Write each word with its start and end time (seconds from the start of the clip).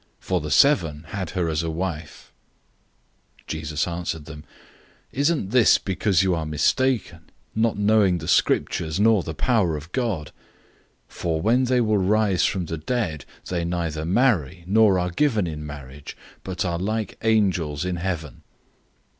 For 0.19 0.41
the 0.41 0.49
seven 0.49 1.03
had 1.09 1.29
her 1.37 1.47
as 1.47 1.61
a 1.61 1.69
wife." 1.69 2.33
012:024 3.41 3.47
Jesus 3.47 3.87
answered 3.87 4.25
them, 4.25 4.43
"Isn't 5.11 5.51
this 5.51 5.77
because 5.77 6.23
you 6.23 6.33
are 6.33 6.43
mistaken, 6.47 7.29
not 7.53 7.77
knowing 7.77 8.17
the 8.17 8.27
Scriptures, 8.27 8.99
nor 8.99 9.21
the 9.21 9.35
power 9.35 9.77
of 9.77 9.91
God? 9.91 10.31
012:025 11.07 11.13
For 11.19 11.41
when 11.41 11.63
they 11.65 11.81
will 11.81 11.99
rise 11.99 12.43
from 12.45 12.65
the 12.65 12.79
dead, 12.79 13.25
they 13.49 13.63
neither 13.63 14.03
marry, 14.03 14.63
nor 14.65 14.97
are 14.97 15.11
given 15.11 15.45
in 15.45 15.63
marriage, 15.67 16.17
but 16.43 16.65
are 16.65 16.79
like 16.79 17.19
angels 17.21 17.85
in 17.85 17.97
heaven. 17.97 18.41